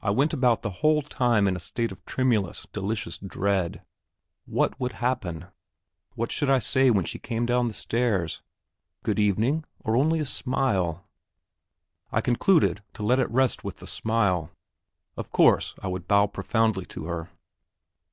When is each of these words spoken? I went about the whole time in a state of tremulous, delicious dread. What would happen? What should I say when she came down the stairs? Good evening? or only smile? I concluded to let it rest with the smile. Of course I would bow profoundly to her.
I 0.00 0.10
went 0.10 0.32
about 0.32 0.62
the 0.62 0.70
whole 0.82 1.02
time 1.02 1.46
in 1.46 1.54
a 1.54 1.60
state 1.60 1.92
of 1.92 2.04
tremulous, 2.04 2.66
delicious 2.72 3.16
dread. 3.16 3.80
What 4.44 4.80
would 4.80 4.94
happen? 4.94 5.46
What 6.16 6.32
should 6.32 6.50
I 6.50 6.58
say 6.58 6.90
when 6.90 7.04
she 7.04 7.20
came 7.20 7.46
down 7.46 7.68
the 7.68 7.72
stairs? 7.72 8.42
Good 9.04 9.20
evening? 9.20 9.62
or 9.78 9.94
only 9.94 10.24
smile? 10.24 11.04
I 12.10 12.20
concluded 12.20 12.82
to 12.94 13.04
let 13.04 13.20
it 13.20 13.30
rest 13.30 13.62
with 13.62 13.76
the 13.76 13.86
smile. 13.86 14.50
Of 15.16 15.30
course 15.30 15.76
I 15.80 15.86
would 15.86 16.08
bow 16.08 16.26
profoundly 16.26 16.84
to 16.86 17.04
her. 17.04 17.30